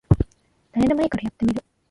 [0.71, 1.63] ダメでもいいからやってみる